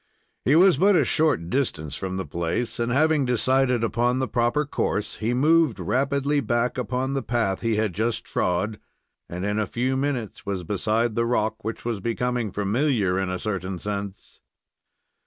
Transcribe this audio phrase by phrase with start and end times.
[0.43, 4.65] He was but a short distance from the place, and, having decided upon the proper
[4.65, 8.79] course, he moved rapidly back upon the path he had just trod,
[9.29, 13.37] and in a few minutes was beside the rock, which was becoming familiar in a
[13.37, 14.41] certain sense.